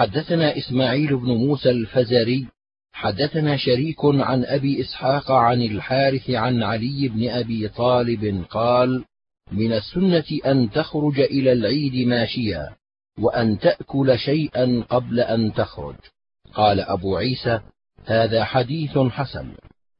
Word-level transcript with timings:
حدثنا 0.00 0.56
إسماعيل 0.58 1.16
بن 1.16 1.26
موسى 1.26 1.70
الفزاري 1.70 2.46
حدثنا 2.92 3.56
شريك 3.56 4.04
عن 4.04 4.44
أبي 4.44 4.80
إسحاق 4.80 5.30
عن 5.30 5.62
الحارث 5.62 6.30
عن 6.30 6.62
علي 6.62 7.08
بن 7.08 7.28
أبي 7.28 7.68
طالب 7.68 8.44
قال 8.50 9.04
من 9.52 9.72
السنة 9.72 10.24
أن 10.46 10.70
تخرج 10.70 11.20
إلى 11.20 11.52
العيد 11.52 12.08
ماشيا 12.08 12.68
وأن 13.18 13.58
تأكل 13.58 14.18
شيئا 14.18 14.84
قبل 14.88 15.20
أن 15.20 15.52
تخرج. 15.52 15.96
قال 16.54 16.80
أبو 16.80 17.16
عيسى 17.16 17.60
هذا 18.06 18.44
حديث 18.44 18.98
حسن 18.98 19.52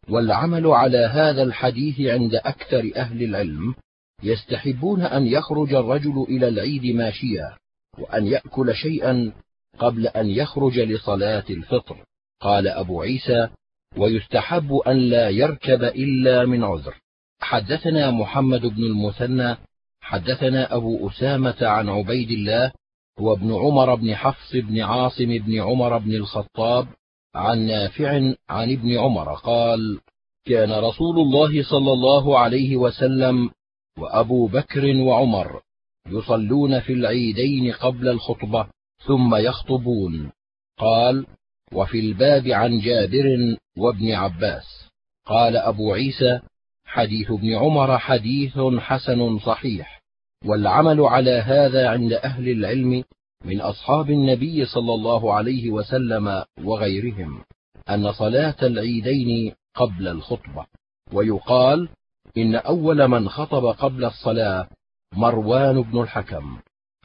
والعمل 0.08 0.66
على 0.66 0.98
هذا 0.98 1.42
الحديث 1.42 2.00
عند 2.00 2.34
أكثر 2.34 2.90
أهل 2.96 3.22
العلم 3.22 3.74
يستحبون 4.22 5.02
أن 5.02 5.26
يخرج 5.26 5.74
الرجل 5.74 6.26
إلى 6.28 6.48
العيد 6.48 6.94
ماشيا 6.94 7.56
وأن 7.98 8.26
يأكل 8.26 8.74
شيئا 8.74 9.32
قبل 9.80 10.06
أن 10.06 10.30
يخرج 10.30 10.78
لصلاة 10.78 11.44
الفطر. 11.50 11.96
قال 12.40 12.68
أبو 12.68 13.02
عيسى 13.02 13.48
ويستحب 13.96 14.72
أن 14.72 14.96
لا 14.96 15.28
يركب 15.28 15.82
إلا 15.82 16.44
من 16.46 16.64
عذر. 16.64 16.94
حدثنا 17.40 18.10
محمد 18.10 18.60
بن 18.60 18.82
المثنى 18.82 19.56
حدثنا 20.00 20.74
أبو 20.76 21.08
أسامة 21.08 21.56
عن 21.60 21.88
عبيد 21.88 22.30
الله 22.30 22.72
وابن 23.20 23.54
عمر 23.54 23.94
بن 23.94 24.14
حفص 24.14 24.52
بن 24.52 24.80
عاصم 24.80 25.38
بن 25.38 25.60
عمر 25.60 25.98
بن 25.98 26.14
الخطاب 26.14 26.86
عن 27.34 27.66
نافع 27.66 28.34
عن 28.48 28.72
ابن 28.72 28.98
عمر 28.98 29.34
قال 29.34 30.00
كان 30.44 30.72
رسول 30.72 31.18
الله 31.18 31.62
صلى 31.62 31.92
الله 31.92 32.38
عليه 32.38 32.76
وسلم 32.76 33.50
وأبو 33.98 34.46
بكر 34.46 34.96
وعمر 34.96 35.60
يصلون 36.06 36.80
في 36.80 36.92
العيدين 36.92 37.72
قبل 37.72 38.08
الخطبة 38.08 38.66
ثم 39.06 39.34
يخطبون. 39.34 40.32
قال 40.78 41.26
وفي 41.72 42.00
الباب 42.00 42.48
عن 42.48 42.80
جابر 42.80 43.56
وابن 43.78 44.12
عباس. 44.12 44.90
قال 45.26 45.56
أبو 45.56 45.92
عيسى 45.92 46.40
حديث 46.84 47.30
ابن 47.30 47.54
عمر 47.54 47.98
حديث 47.98 48.58
حسن 48.78 49.38
صحيح 49.38 50.02
والعمل 50.44 51.00
على 51.00 51.30
هذا 51.30 51.88
عند 51.88 52.12
أهل 52.12 52.48
العلم 52.48 53.04
من 53.44 53.60
أصحاب 53.60 54.10
النبي 54.10 54.66
صلى 54.66 54.94
الله 54.94 55.34
عليه 55.34 55.70
وسلم 55.70 56.44
وغيرهم 56.64 57.44
أن 57.90 58.12
صلاة 58.12 58.56
العيدين 58.62 59.54
قبل 59.74 60.08
الخطبة. 60.08 60.66
ويقال 61.12 61.88
إن 62.36 62.54
أول 62.54 63.08
من 63.08 63.28
خطب 63.28 63.64
قبل 63.66 64.04
الصلاة 64.04 64.68
مروان 65.12 65.82
بن 65.82 66.02
الحكم. 66.02 66.58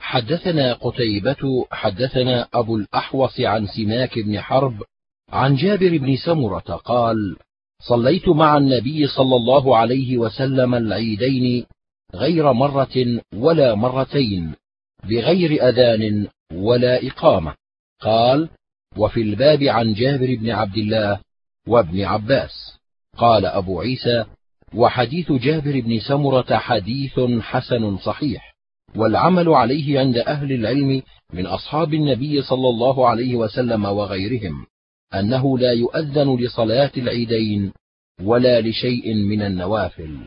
حدثنا 0.06 0.74
قتيبة 0.74 1.66
حدثنا 1.72 2.48
أبو 2.54 2.78
الأحوص 2.78 3.40
عن 3.40 3.68
سماك 3.68 4.20
بن 4.20 4.42
حرب 4.42 4.84
عن 5.30 5.56
جابر 5.56 5.98
بن 5.98 6.16
سمرة 6.16 6.60
قال 6.60 7.38
صليت 7.80 8.30
مع 8.30 8.58
النبي 8.58 9.08
صلى 9.08 9.36
الله 9.36 9.78
عليه 9.78 10.18
وسلم 10.18 10.76
العيدين 10.76 11.66
غير 12.16 12.54
مرة 12.54 13.20
ولا 13.34 13.76
مرتين 13.76 14.54
بغير 15.04 15.70
أذان 15.70 16.28
ولا 16.54 17.08
إقامة. 17.08 17.56
قال 18.02 18.50
وفي 18.98 19.22
الباب 19.22 19.64
عن 19.64 19.94
جابر 19.94 20.36
بن 20.36 20.50
عبد 20.50 20.78
الله 20.78 21.20
وابن 21.68 22.02
عباس. 22.02 22.78
قال 23.18 23.46
أبو 23.46 23.82
عيسى 23.82 24.26
وحديث 24.74 25.32
جابر 25.32 25.80
بن 25.80 26.00
سمرة 26.00 26.58
حديث 26.58 27.20
حسن 27.42 27.98
صحيح. 27.98 28.55
والعمل 28.96 29.50
عليه 29.50 30.00
عند 30.00 30.18
أهل 30.18 30.52
العلم 30.52 31.02
من 31.34 31.46
أصحاب 31.46 31.94
النبي 31.94 32.42
صلى 32.42 32.70
الله 32.70 33.08
عليه 33.10 33.36
وسلم 33.36 33.86
وغيرهم 33.86 34.66
أنه 35.14 35.58
لا 35.58 35.72
يؤذن 35.72 36.36
لصلاة 36.36 36.92
العيدين 36.98 37.72
ولا 38.22 38.62
لشيء 38.62 39.14
من 39.14 39.42
النوافل. 39.42 40.18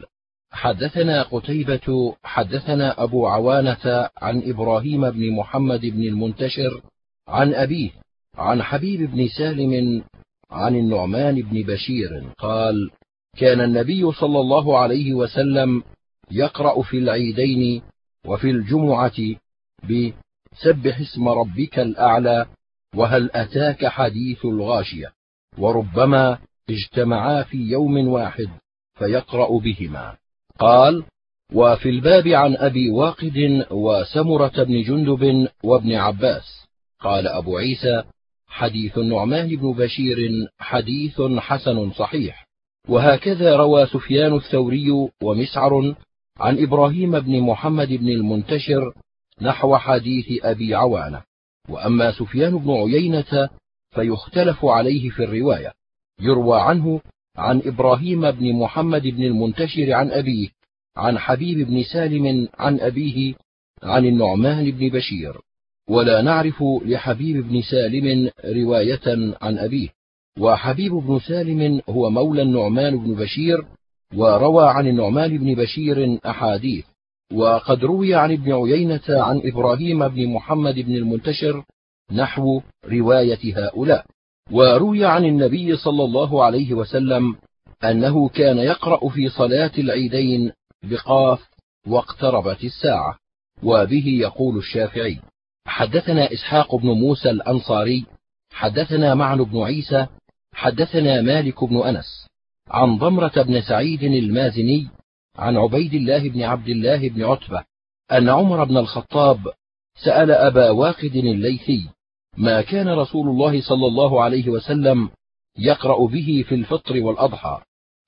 حدثنا 0.52 1.22
قتيبة 1.22 2.16
حدثنا 2.24 3.02
أبو 3.02 3.26
عوانة 3.26 4.08
عن 4.16 4.42
إبراهيم 4.44 5.10
بن 5.10 5.32
محمد 5.32 5.80
بن 5.80 6.02
المنتشر 6.02 6.82
عن 7.28 7.54
أبيه 7.54 7.90
عن 8.34 8.62
حبيب 8.62 9.10
بن 9.10 9.28
سالم 9.28 10.02
عن 10.50 10.76
النعمان 10.76 11.42
بن 11.42 11.62
بشير 11.62 12.32
قال 12.38 12.90
كان 13.36 13.60
النبي 13.60 14.12
صلى 14.12 14.40
الله 14.40 14.78
عليه 14.78 15.14
وسلم 15.14 15.82
يقرأ 16.30 16.82
في 16.82 16.98
العيدين 16.98 17.82
وفي 18.28 18.50
الجمعة 18.50 19.18
بسبح 19.84 21.00
اسم 21.00 21.28
ربك 21.28 21.78
الأعلى 21.78 22.46
وهل 22.94 23.30
أتاك 23.32 23.86
حديث 23.86 24.44
الغاشية؟ 24.44 25.12
وربما 25.58 26.38
اجتمعا 26.70 27.42
في 27.42 27.56
يوم 27.56 28.08
واحد 28.08 28.48
فيقرأ 28.98 29.58
بهما. 29.58 30.16
قال 30.58 31.04
وفي 31.52 31.88
الباب 31.88 32.28
عن 32.28 32.56
أبي 32.56 32.90
واقد 32.90 33.66
وسمرة 33.70 34.64
بن 34.64 34.82
جندب 34.82 35.48
وابن 35.64 35.94
عباس. 35.94 36.66
قال 37.00 37.26
أبو 37.26 37.56
عيسى 37.56 38.02
حديث 38.46 38.98
النعمان 38.98 39.56
بن 39.56 39.72
بشير 39.72 40.18
حديث 40.58 41.20
حسن 41.20 41.90
صحيح. 41.90 42.46
وهكذا 42.88 43.56
روى 43.56 43.86
سفيان 43.86 44.36
الثوري 44.36 45.08
ومسعر 45.22 45.94
عن 46.38 46.62
إبراهيم 46.62 47.20
بن 47.20 47.40
محمد 47.40 47.88
بن 47.88 48.08
المنتشر 48.08 48.94
نحو 49.42 49.76
حديث 49.76 50.44
أبي 50.44 50.74
عوانة. 50.74 51.22
وأما 51.68 52.12
سفيان 52.12 52.58
بن 52.58 52.70
عيينة 52.70 53.48
فيختلف 53.90 54.64
عليه 54.64 55.10
في 55.10 55.24
الرواية. 55.24 55.72
يروى 56.20 56.60
عنه 56.60 57.00
عن 57.36 57.62
إبراهيم 57.64 58.30
بن 58.30 58.52
محمد 58.52 59.02
بن 59.02 59.22
المنتشر 59.22 59.92
عن 59.92 60.10
أبيه 60.10 60.48
عن 60.96 61.18
حبيب 61.18 61.66
بن 61.66 61.82
سالم 61.82 62.48
عن 62.58 62.80
أبيه 62.80 63.34
عن 63.82 64.06
النعمان 64.06 64.70
بن 64.70 64.88
بشير. 64.88 65.40
ولا 65.88 66.22
نعرف 66.22 66.64
لحبيب 66.84 67.48
بن 67.48 67.62
سالم 67.62 68.30
رواية 68.44 69.34
عن 69.42 69.58
أبيه. 69.58 69.88
وحبيب 70.38 70.92
بن 70.92 71.18
سالم 71.18 71.80
هو 71.88 72.10
مولى 72.10 72.42
النعمان 72.42 72.98
بن 72.98 73.14
بشير 73.14 73.66
وروى 74.14 74.68
عن 74.68 74.86
النعمان 74.86 75.38
بن 75.38 75.54
بشير 75.54 76.18
أحاديث 76.26 76.84
وقد 77.32 77.84
روي 77.84 78.14
عن 78.14 78.32
ابن 78.32 78.52
عيينة 78.52 79.02
عن 79.08 79.40
إبراهيم 79.44 80.08
بن 80.08 80.28
محمد 80.28 80.74
بن 80.74 80.94
المنتشر 80.94 81.64
نحو 82.12 82.60
رواية 82.84 83.66
هؤلاء 83.66 84.06
وروي 84.50 85.04
عن 85.04 85.24
النبي 85.24 85.76
صلى 85.76 86.04
الله 86.04 86.44
عليه 86.44 86.74
وسلم 86.74 87.36
أنه 87.84 88.28
كان 88.28 88.58
يقرأ 88.58 89.08
في 89.08 89.28
صلاة 89.28 89.72
العيدين 89.78 90.52
بقاف 90.82 91.48
واقتربت 91.86 92.64
الساعة 92.64 93.18
وبه 93.62 94.04
يقول 94.06 94.58
الشافعي 94.58 95.18
حدثنا 95.66 96.32
إسحاق 96.32 96.74
بن 96.74 96.88
موسى 96.88 97.30
الأنصاري 97.30 98.06
حدثنا 98.52 99.14
معن 99.14 99.44
بن 99.44 99.62
عيسى 99.62 100.06
حدثنا 100.52 101.20
مالك 101.22 101.64
بن 101.64 101.76
أنس. 101.76 102.27
عن 102.70 102.98
ضمرة 102.98 103.42
بن 103.42 103.60
سعيد 103.60 104.02
المازني 104.02 104.88
عن 105.36 105.56
عبيد 105.56 105.94
الله 105.94 106.28
بن 106.28 106.42
عبد 106.42 106.68
الله 106.68 107.08
بن 107.08 107.24
عتبة 107.24 107.64
أن 108.12 108.28
عمر 108.28 108.64
بن 108.64 108.76
الخطاب 108.76 109.52
سأل 110.04 110.30
أبا 110.30 110.70
واقد 110.70 111.16
الليثي 111.16 111.88
ما 112.36 112.62
كان 112.62 112.88
رسول 112.88 113.28
الله 113.28 113.60
صلى 113.60 113.86
الله 113.86 114.22
عليه 114.22 114.48
وسلم 114.48 115.10
يقرأ 115.58 116.06
به 116.06 116.44
في 116.48 116.54
الفطر 116.54 117.00
والأضحى. 117.02 117.60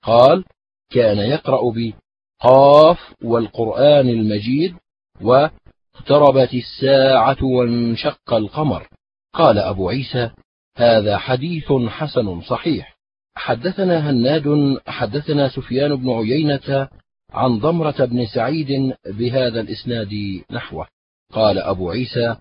قال 0.03 0.43
كان 0.91 1.17
يقرأ 1.17 1.61
بقاف 1.75 3.13
والقرآن 3.23 4.09
المجيد 4.09 4.75
واقتربت 5.21 6.53
الساعة 6.53 7.43
وانشق 7.43 8.33
القمر. 8.33 8.87
قال 9.33 9.57
أبو 9.57 9.89
عيسى 9.89 10.31
هذا 10.77 11.17
حديث 11.17 11.71
حسن 11.71 12.41
صحيح. 12.41 12.97
حدثنا 13.35 14.09
هناد 14.09 14.77
حدثنا 14.87 15.49
سفيان 15.49 15.95
بن 15.95 16.09
عيينة 16.09 16.87
عن 17.33 17.59
ضمرة 17.59 18.05
بن 18.05 18.25
سعيد 18.25 18.93
بهذا 19.05 19.61
الإسناد 19.61 20.09
نحوه. 20.51 20.87
قال 21.33 21.57
أبو 21.57 21.91
عيسى 21.91 22.35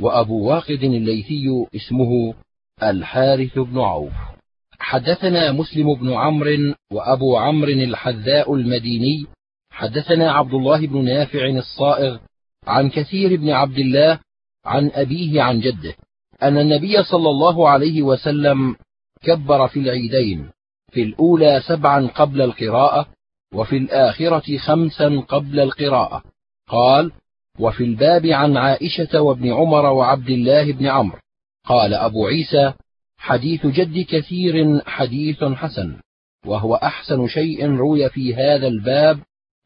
وأبو 0.00 0.48
واقد 0.48 0.82
الليثي 0.82 1.66
اسمه 1.76 2.34
الحارث 2.82 3.58
بن 3.58 3.78
عوف. 3.78 4.12
حدثنا 4.78 5.52
مسلم 5.52 5.94
بن 5.94 6.12
عمرو 6.12 6.74
وأبو 6.92 7.36
عمرو 7.36 7.70
الحذاء 7.70 8.54
المديني. 8.54 9.26
حدثنا 9.70 10.32
عبد 10.32 10.54
الله 10.54 10.86
بن 10.86 11.04
نافع 11.04 11.46
الصائغ 11.46 12.18
عن 12.66 12.90
كثير 12.90 13.36
بن 13.36 13.50
عبد 13.50 13.78
الله 13.78 14.18
عن 14.64 14.90
أبيه 14.94 15.42
عن 15.42 15.60
جده 15.60 15.94
أن 16.42 16.58
النبي 16.58 17.02
صلى 17.02 17.30
الله 17.30 17.68
عليه 17.68 18.02
وسلم 18.02 18.76
كبر 19.22 19.68
في 19.68 19.78
العيدين 19.78 20.50
في 20.92 21.02
الأولى 21.02 21.62
سبعا 21.66 22.06
قبل 22.06 22.42
القراءة 22.42 23.06
وفي 23.54 23.76
الآخرة 23.76 24.56
خمسا 24.58 25.20
قبل 25.28 25.60
القراءة. 25.60 26.22
قال 26.68 27.12
وفي 27.58 27.84
الباب 27.84 28.26
عن 28.26 28.56
عائشة 28.56 29.20
وابن 29.20 29.52
عمر 29.52 29.86
وعبد 29.86 30.30
الله 30.30 30.72
بن 30.72 30.86
عمرو. 30.86 31.18
قال 31.64 31.94
أبو 31.94 32.26
عيسى 32.26 32.72
حديث 33.18 33.66
جد 33.66 34.06
كثير 34.08 34.80
حديث 34.86 35.44
حسن 35.44 35.96
وهو 36.46 36.74
أحسن 36.74 37.26
شيء 37.26 37.66
روي 37.66 38.08
في 38.10 38.34
هذا 38.34 38.66
الباب 38.66 39.18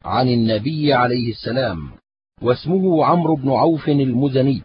عن 0.05 0.27
النبي 0.27 0.93
عليه 0.93 1.31
السلام 1.31 1.91
واسمه 2.41 3.05
عمرو 3.05 3.35
بن 3.35 3.51
عوف 3.51 3.89
المزني. 3.89 4.61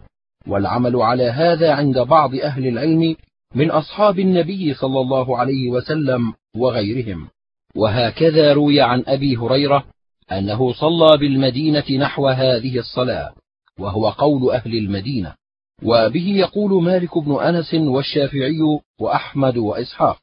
والعمل 0.47 0.95
على 0.95 1.23
هذا 1.23 1.73
عند 1.73 1.99
بعض 1.99 2.35
أهل 2.35 2.67
العلم 2.67 3.15
من 3.55 3.71
أصحاب 3.71 4.19
النبي 4.19 4.73
صلى 4.73 4.99
الله 4.99 5.37
عليه 5.37 5.69
وسلم 5.69 6.33
وغيرهم. 6.55 7.29
وهكذا 7.75 8.53
روي 8.53 8.81
عن 8.81 9.03
أبي 9.07 9.37
هريرة 9.37 9.85
أنه 10.31 10.73
صلى 10.73 11.17
بالمدينة 11.17 11.91
نحو 11.91 12.27
هذه 12.27 12.79
الصلاة 12.79 13.33
وهو 13.79 14.09
قول 14.09 14.51
أهل 14.51 14.77
المدينة. 14.77 15.35
وبه 15.83 16.27
يقول 16.27 16.83
مالك 16.83 17.17
بن 17.17 17.35
أنس 17.35 17.73
والشافعي 17.73 18.79
وأحمد 18.99 19.57
وإسحاق. 19.57 20.19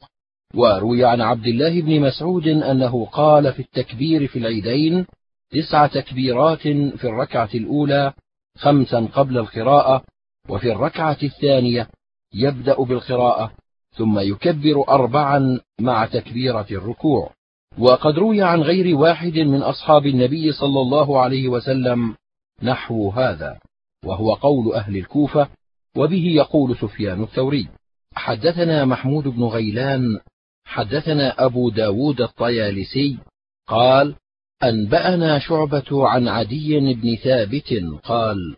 وروي 0.54 1.04
عن 1.04 1.20
عبد 1.20 1.46
الله 1.46 1.80
بن 1.80 2.00
مسعود 2.00 2.48
أنه 2.48 3.04
قال 3.04 3.52
في 3.52 3.60
التكبير 3.60 4.26
في 4.26 4.38
العيدين 4.38 5.06
تسع 5.50 5.86
تكبيرات 5.86 6.62
في 6.68 7.04
الركعة 7.04 7.48
الأولى 7.54 8.12
خمسا 8.58 9.08
قبل 9.14 9.38
القراءة 9.38 10.04
وفي 10.48 10.72
الركعة 10.72 11.18
الثانية 11.22 11.88
يبدأ 12.34 12.82
بالقراءة 12.82 13.52
ثم 13.96 14.18
يكبر 14.18 14.88
أربعا 14.88 15.60
مع 15.80 16.06
تكبيرة 16.06 16.66
الركوع. 16.70 17.30
وقد 17.78 18.18
روي 18.18 18.42
عن 18.42 18.60
غير 18.60 18.96
واحد 18.96 19.38
من 19.38 19.62
أصحاب 19.62 20.06
النبي 20.06 20.52
صلى 20.52 20.80
الله 20.80 21.20
عليه 21.20 21.48
وسلم 21.48 22.14
نحو 22.62 23.10
هذا 23.10 23.58
وهو 24.04 24.34
قول 24.34 24.74
أهل 24.74 24.96
الكوفة 24.96 25.48
وبه 25.96 26.26
يقول 26.26 26.76
سفيان 26.76 27.22
الثوري 27.22 27.68
حدثنا 28.14 28.84
محمود 28.84 29.28
بن 29.28 29.42
غيلان 29.42 30.20
حدثنا 30.64 31.44
أبو 31.44 31.70
داود 31.70 32.20
الطيالسي 32.20 33.18
قال 33.68 34.14
أنبأنا 34.62 35.38
شعبة 35.38 36.08
عن 36.08 36.28
عدي 36.28 36.94
بن 36.94 37.16
ثابت 37.16 37.74
قال 38.02 38.56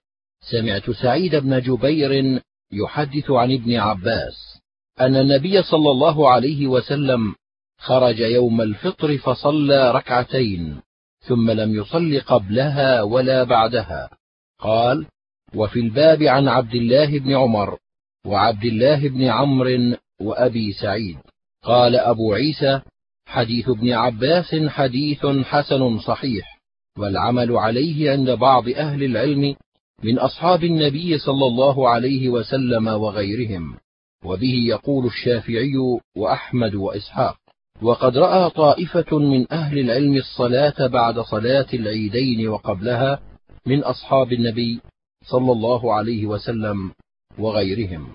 سمعت 0.50 0.90
سعيد 0.90 1.36
بن 1.36 1.60
جبير 1.60 2.40
يحدث 2.72 3.30
عن 3.30 3.52
ابن 3.52 3.76
عباس 3.76 4.60
أن 5.00 5.16
النبي 5.16 5.62
صلى 5.62 5.90
الله 5.90 6.30
عليه 6.30 6.66
وسلم 6.66 7.34
خرج 7.78 8.18
يوم 8.18 8.60
الفطر 8.60 9.18
فصلى 9.18 9.90
ركعتين 9.90 10.80
ثم 11.20 11.50
لم 11.50 11.74
يصل 11.74 12.20
قبلها 12.20 13.02
ولا 13.02 13.44
بعدها. 13.44 14.10
قال 14.58 15.06
وفي 15.54 15.80
الباب 15.80 16.22
عن 16.22 16.48
عبد 16.48 16.74
الله 16.74 17.18
بن 17.18 17.36
عمر 17.36 17.78
وعبد 18.26 18.64
الله 18.64 19.08
بن 19.08 19.24
عمرو 19.24 19.96
وأبي 20.20 20.72
سعيد. 20.72 21.18
قال 21.62 21.96
أبو 21.96 22.34
عيسى 22.34 22.80
حديث 23.26 23.68
ابن 23.68 23.92
عباس 23.92 24.54
حديث 24.54 25.26
حسن 25.26 25.98
صحيح 25.98 26.58
والعمل 26.98 27.56
عليه 27.56 28.10
عند 28.10 28.30
بعض 28.30 28.68
أهل 28.68 29.02
العلم 29.02 29.56
من 30.02 30.18
أصحاب 30.18 30.64
النبي 30.64 31.18
صلى 31.18 31.46
الله 31.46 31.88
عليه 31.88 32.28
وسلم 32.28 32.88
وغيرهم 32.88 33.76
وبه 34.24 34.54
يقول 34.68 35.06
الشافعي 35.06 35.72
وأحمد 36.16 36.74
وإسحاق 36.74 37.36
وقد 37.82 38.18
رأى 38.18 38.50
طائفة 38.50 39.18
من 39.18 39.52
أهل 39.52 39.78
العلم 39.78 40.16
الصلاة 40.16 40.86
بعد 40.86 41.20
صلاة 41.20 41.66
العيدين 41.74 42.48
وقبلها 42.48 43.20
من 43.66 43.84
أصحاب 43.84 44.32
النبي 44.32 44.80
صلى 45.24 45.52
الله 45.52 45.94
عليه 45.94 46.26
وسلم 46.26 46.90
وغيرهم 47.38 48.08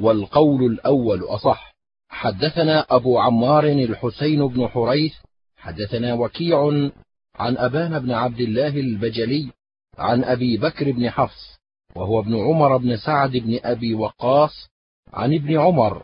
والقول 0.00 0.72
الأول 0.72 1.22
أصح 1.24 1.74
حدثنا 2.08 2.86
أبو 2.90 3.18
عمار 3.18 3.64
الحسين 3.64 4.46
بن 4.46 4.68
حريث 4.68 5.14
حدثنا 5.56 6.14
وكيع 6.14 6.90
عن 7.34 7.56
أبان 7.56 7.98
بن 7.98 8.10
عبد 8.10 8.40
الله 8.40 8.80
البجلي 8.80 9.50
عن 9.98 10.24
أبي 10.24 10.56
بكر 10.56 10.92
بن 10.92 11.10
حفص 11.10 11.58
وهو 11.96 12.20
ابن 12.20 12.36
عمر 12.36 12.76
بن 12.76 12.96
سعد 12.96 13.30
بن 13.30 13.58
أبي 13.64 13.94
وقاص 13.94 14.68
عن 15.12 15.34
ابن 15.34 15.58
عمر 15.60 16.02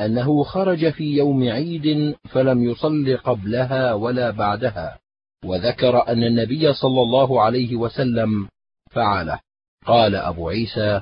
أنه 0.00 0.42
خرج 0.42 0.90
في 0.90 1.04
يوم 1.16 1.48
عيد 1.48 2.16
فلم 2.30 2.64
يصل 2.64 3.16
قبلها 3.16 3.94
ولا 3.94 4.30
بعدها 4.30 4.98
وذكر 5.44 6.08
أن 6.08 6.24
النبي 6.24 6.72
صلى 6.72 7.02
الله 7.02 7.42
عليه 7.42 7.76
وسلم 7.76 8.48
فعله. 8.90 9.40
قال 9.86 10.14
أبو 10.14 10.48
عيسى 10.48 11.00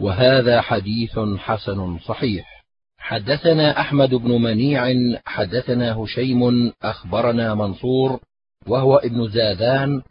وهذا 0.00 0.60
حديث 0.60 1.18
حسن 1.18 1.98
صحيح. 1.98 2.64
حدثنا 2.98 3.80
أحمد 3.80 4.14
بن 4.14 4.30
منيع 4.42 4.94
حدثنا 5.26 5.96
هشيم 5.96 6.72
أخبرنا 6.82 7.54
منصور 7.54 8.20
وهو 8.66 8.96
ابن 8.96 9.28
زادان 9.28 10.02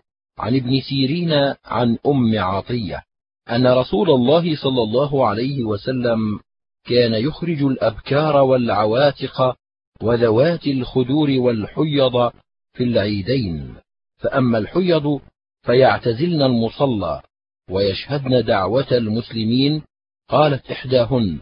عن 0.42 0.56
ابن 0.56 0.82
سيرين 0.82 1.32
عن 1.66 1.98
أم 2.08 2.40
عطية 2.40 3.04
أن 3.50 3.68
رسول 3.68 4.10
الله 4.10 4.56
صلى 4.56 4.84
الله 4.84 5.28
عليه 5.28 5.64
وسلم 5.64 6.40
كان 6.86 7.14
يخرج 7.14 7.64
الأبكار 7.64 8.38
والعواتق 8.38 9.56
وذوات 10.02 10.68
الخدور 10.68 11.30
والحيض 11.32 12.32
في 12.74 12.84
العيدين 12.84 13.76
فأما 14.18 14.58
الحيض 14.58 15.20
فيعتزلن 15.66 16.42
المصلى 16.42 17.22
ويشهدن 17.70 18.46
دعوة 18.46 18.88
المسلمين 18.92 19.82
قالت 20.30 20.72
إحداهن 20.72 21.40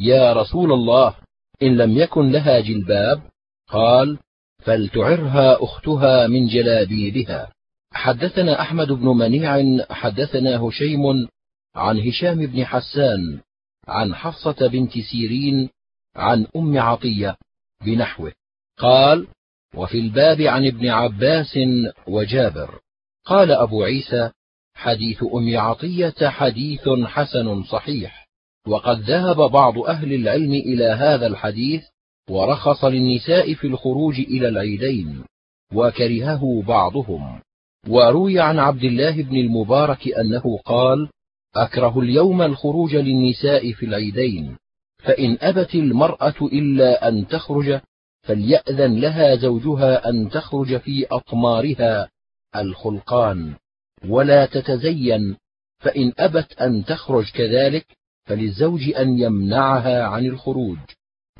يا 0.00 0.32
رسول 0.32 0.72
الله 0.72 1.14
إن 1.62 1.76
لم 1.76 1.98
يكن 1.98 2.32
لها 2.32 2.60
جلباب؟ 2.60 3.22
قال 3.68 4.18
فلتعرها 4.58 5.64
أختها 5.64 6.26
من 6.26 6.46
جلابيبها. 6.46 7.52
حدثنا 7.94 8.60
أحمد 8.60 8.92
بن 8.92 9.08
منيع 9.08 9.84
حدثنا 9.90 10.56
هشيم 10.56 11.28
عن 11.74 12.00
هشام 12.08 12.46
بن 12.46 12.64
حسان 12.64 13.40
عن 13.88 14.14
حفصة 14.14 14.66
بنت 14.66 14.98
سيرين 14.98 15.68
عن 16.16 16.46
أم 16.56 16.78
عطية 16.78 17.36
بنحوه. 17.84 18.32
قال 18.78 19.26
وفي 19.74 19.98
الباب 19.98 20.40
عن 20.40 20.66
ابن 20.66 20.88
عباس 20.88 21.58
وجابر. 22.06 22.80
قال 23.24 23.52
أبو 23.52 23.82
عيسى 23.82 24.30
حديث 24.74 25.22
أم 25.34 25.58
عطية 25.58 26.28
حديث 26.28 26.88
حسن 26.88 27.62
صحيح 27.62 28.28
وقد 28.66 29.00
ذهب 29.00 29.36
بعض 29.50 29.78
أهل 29.78 30.12
العلم 30.12 30.52
إلى 30.52 30.84
هذا 30.84 31.26
الحديث 31.26 31.82
ورخص 32.30 32.84
للنساء 32.84 33.54
في 33.54 33.66
الخروج 33.66 34.20
إلى 34.20 34.48
العيدين 34.48 35.24
وكرهه 35.74 36.62
بعضهم. 36.66 37.40
وروي 37.88 38.40
عن 38.40 38.58
عبد 38.58 38.84
الله 38.84 39.22
بن 39.22 39.36
المبارك 39.36 40.08
أنه 40.08 40.58
قال 40.64 41.08
أكره 41.56 42.00
اليوم 42.00 42.42
الخروج 42.42 42.96
للنساء 42.96 43.72
في 43.72 43.86
العيدين 43.86 44.56
فإن 44.98 45.38
أبت 45.40 45.74
المرأة 45.74 46.34
إلا 46.42 47.08
أن 47.08 47.28
تخرج 47.28 47.80
فليأذن 48.22 49.00
لها 49.00 49.36
زوجها 49.36 50.08
أن 50.08 50.30
تخرج 50.30 50.76
في 50.76 51.06
أطمارها 51.10 52.08
الخلقان 52.56 53.54
ولا 54.08 54.46
تتزين 54.46 55.36
فإن 55.78 56.12
أبت 56.18 56.52
أن 56.52 56.84
تخرج 56.84 57.30
كذلك 57.30 57.86
فللزوج 58.24 58.90
أن 58.96 59.18
يمنعها 59.18 60.04
عن 60.04 60.26
الخروج. 60.26 60.78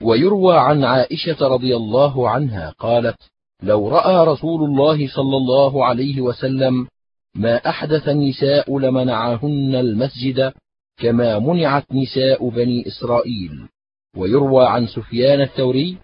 ويروى 0.01 0.59
عن 0.59 0.85
عائشة 0.85 1.49
رضي 1.49 1.77
الله 1.77 2.31
عنها 2.31 2.71
قالت 2.71 3.19
لو 3.63 3.89
رأى 3.89 4.27
رسول 4.27 4.65
الله 4.65 5.09
صلى 5.09 5.37
الله 5.37 5.85
عليه 5.85 6.21
وسلم 6.21 6.87
ما 7.35 7.57
أحدث 7.57 8.09
النساء 8.09 8.79
لمنعهن 8.79 9.75
المسجد 9.75 10.53
كما 10.97 11.39
منعت 11.39 11.85
نساء 11.93 12.49
بني 12.49 12.87
إسرائيل. 12.87 13.69
ويروى 14.17 14.67
عن 14.67 14.87
سفيان 14.87 15.41
الثوري 15.41 15.97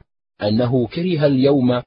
أنه 0.42 0.86
كره 0.86 1.26
اليوم 1.26 1.82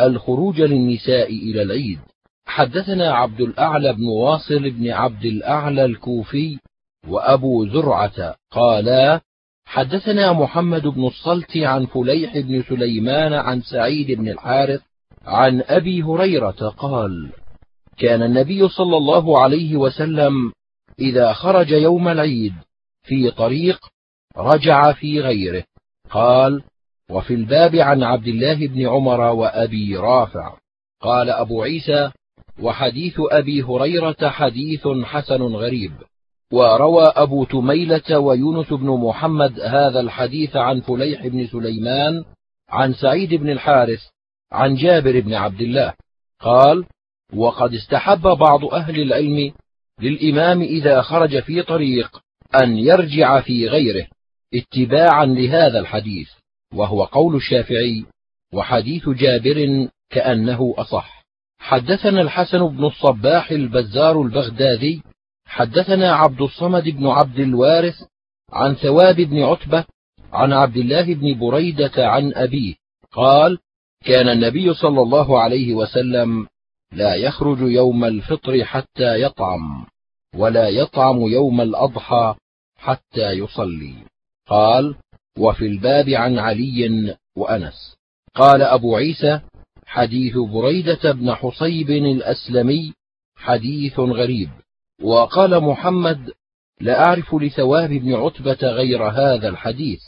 الخروج 0.00 0.60
للنساء 0.60 1.32
إلى 1.32 1.62
العيد. 1.62 1.98
حدثنا 2.46 3.12
عبد 3.12 3.40
الأعلى 3.40 3.92
بن 3.92 4.04
واصل 4.04 4.70
بن 4.70 4.90
عبد 4.90 5.24
الأعلى 5.24 5.84
الكوفي 5.84 6.58
وأبو 7.08 7.66
زرعة 7.66 8.34
قالا 8.50 9.20
حدثنا 9.64 10.32
محمد 10.32 10.86
بن 10.86 11.06
الصلت 11.06 11.56
عن 11.56 11.86
فليح 11.86 12.38
بن 12.38 12.62
سليمان 12.62 13.32
عن 13.32 13.62
سعيد 13.62 14.18
بن 14.18 14.28
الحارث 14.28 14.80
عن 15.26 15.62
أبي 15.66 16.02
هريرة 16.02 16.74
قال 16.78 17.32
كان 17.98 18.22
النبي 18.22 18.68
صلى 18.68 18.96
الله 18.96 19.40
عليه 19.40 19.76
وسلم 19.76 20.52
إذا 20.98 21.32
خرج 21.32 21.70
يوم 21.70 22.08
العيد 22.08 22.52
في 23.02 23.30
طريق 23.30 23.78
رجع 24.36 24.92
في 24.92 25.20
غيره. 25.20 25.64
قال 26.10 26.62
وفي 27.10 27.34
الباب 27.34 27.76
عن 27.76 28.02
عبد 28.02 28.26
الله 28.26 28.66
بن 28.66 28.88
عمر 28.88 29.20
وأبي 29.20 29.96
رافع. 29.96 30.56
قال 31.00 31.30
أبو 31.30 31.62
عيسى 31.62 32.10
وحديث 32.62 33.14
أبي 33.18 33.62
هريرة 33.62 34.28
حديث 34.28 34.88
حسن 35.04 35.42
غريب. 35.42 35.92
وروى 36.52 37.04
أبو 37.04 37.44
تميلة 37.44 38.18
ويونس 38.18 38.72
بن 38.72 38.86
محمد 38.86 39.60
هذا 39.60 40.00
الحديث 40.00 40.56
عن 40.56 40.80
فليح 40.80 41.26
بن 41.26 41.46
سليمان 41.46 42.24
عن 42.68 42.94
سعيد 42.94 43.34
بن 43.34 43.50
الحارث 43.50 44.00
عن 44.52 44.74
جابر 44.74 45.20
بن 45.20 45.34
عبد 45.34 45.60
الله 45.60 45.94
قال 46.40 46.84
وقد 47.34 47.74
استحب 47.74 48.22
بعض 48.22 48.64
أهل 48.64 49.00
العلم 49.02 49.52
للإمام 50.00 50.62
إذا 50.62 51.02
خرج 51.02 51.40
في 51.40 51.62
طريق 51.62 52.20
أن 52.62 52.78
يرجع 52.78 53.40
في 53.40 53.68
غيره 53.68 54.06
اتباعا 54.54 55.26
لهذا 55.26 55.78
الحديث 55.78 56.28
وهو 56.74 57.04
قول 57.04 57.36
الشافعي 57.36 58.04
وحديث 58.52 59.08
جابر 59.08 59.88
كأنه 60.10 60.74
أصح. 60.78 61.26
حدثنا 61.58 62.20
الحسن 62.20 62.68
بن 62.68 62.84
الصباح 62.84 63.50
البزار 63.50 64.22
البغدادي 64.22 65.02
حدثنا 65.46 66.12
عبد 66.12 66.40
الصمد 66.40 66.88
بن 66.88 67.06
عبد 67.06 67.38
الوارث 67.38 67.94
عن 68.52 68.74
ثواب 68.74 69.16
بن 69.16 69.42
عتبة 69.42 69.84
عن 70.32 70.52
عبد 70.52 70.76
الله 70.76 71.14
بن 71.14 71.38
بريدة 71.38 71.92
عن 71.96 72.32
أبيه 72.34 72.74
قال 73.12 73.58
كان 74.04 74.28
النبي 74.28 74.74
صلى 74.74 75.02
الله 75.02 75.40
عليه 75.40 75.74
وسلم 75.74 76.46
لا 76.92 77.14
يخرج 77.14 77.58
يوم 77.60 78.04
الفطر 78.04 78.64
حتى 78.64 79.22
يطعم 79.22 79.86
ولا 80.34 80.68
يطعم 80.68 81.20
يوم 81.20 81.60
الأضحى 81.60 82.34
حتى 82.78 83.32
يصلي. 83.32 83.94
قال 84.46 84.94
وفي 85.38 85.66
الباب 85.66 86.08
عن 86.08 86.38
علي 86.38 87.16
وأنس 87.36 87.96
قال 88.34 88.62
أبو 88.62 88.96
عيسى 88.96 89.40
حديث 89.86 90.36
بريدة 90.36 91.12
بن 91.12 91.34
حصيب 91.34 91.90
الأسلمي 91.90 92.92
حديث 93.36 93.98
غريب 93.98 94.50
وقال 95.02 95.60
محمد 95.60 96.30
لا 96.80 97.06
أعرف 97.06 97.34
لثواب 97.34 97.90
بن 97.90 98.14
عتبة 98.14 98.58
غير 98.62 99.04
هذا 99.04 99.48
الحديث 99.48 100.00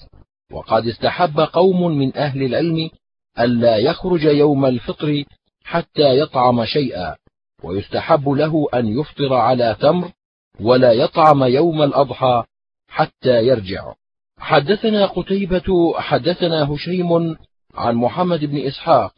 وقد 0.52 0.86
استحب 0.86 1.40
قوم 1.40 1.98
من 1.98 2.16
أهل 2.16 2.42
العلم 2.42 2.90
ألا 3.38 3.76
يخرج 3.76 4.24
يوم 4.24 4.66
الفطر 4.66 5.24
حتى 5.64 6.18
يطعم 6.18 6.64
شيئا 6.64 7.16
ويستحب 7.62 8.28
له 8.28 8.66
أن 8.74 8.86
يفطر 9.00 9.34
على 9.34 9.76
تمر 9.80 10.10
ولا 10.60 10.92
يطعم 10.92 11.44
يوم 11.44 11.82
الأضحى 11.82 12.44
حتى 12.88 13.46
يرجع. 13.46 13.92
حدثنا 14.38 15.06
قتيبة 15.06 15.94
حدثنا 15.98 16.72
هشيم 16.72 17.36
عن 17.74 17.94
محمد 17.94 18.44
بن 18.44 18.66
إسحاق 18.66 19.12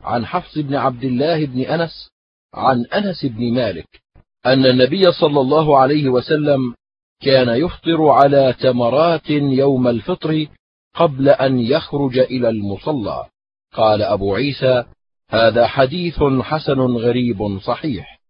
عن 0.00 0.26
حفص 0.26 0.58
بن 0.58 0.74
عبد 0.74 1.04
الله 1.04 1.46
بن 1.46 1.60
أنس 1.60 2.10
عن 2.54 2.84
أنس 2.84 3.24
بن 3.24 3.52
مالك 3.52 4.02
أن 4.46 4.66
النبي 4.66 5.12
صلى 5.12 5.40
الله 5.40 5.78
عليه 5.78 6.08
وسلم 6.08 6.74
كان 7.20 7.48
يفطر 7.48 8.08
على 8.08 8.54
تمرات 8.60 9.30
يوم 9.30 9.88
الفطر 9.88 10.46
قبل 10.94 11.28
أن 11.28 11.58
يخرج 11.58 12.18
إلى 12.18 12.48
المصلى. 12.48 13.26
قال 13.72 14.02
أبو 14.02 14.34
عيسى 14.34 14.84
هذا 15.30 15.66
حديث 15.66 16.22
حسن 16.42 16.80
غريب 16.80 17.58
صحيح. 17.58 18.21